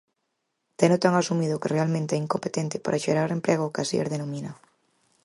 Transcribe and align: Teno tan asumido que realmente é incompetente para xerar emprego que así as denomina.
Teno 0.79 0.97
tan 1.03 1.13
asumido 1.21 1.59
que 1.61 1.73
realmente 1.75 2.11
é 2.13 2.21
incompetente 2.25 2.77
para 2.85 3.01
xerar 3.05 3.29
emprego 3.31 3.71
que 3.73 3.81
así 3.81 3.97
as 4.03 4.11
denomina. 4.13 4.51